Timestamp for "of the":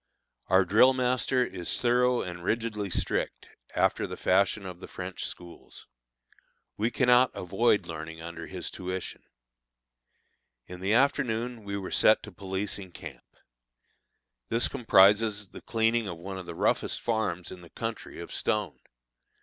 4.65-4.87, 16.39-16.55